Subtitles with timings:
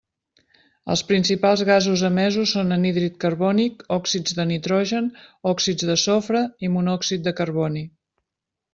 [0.93, 5.13] Els principals gasos emesos són anhídrid carbònic, òxids de nitrogen,
[5.55, 7.89] òxids de sofre i monòxid de carboni.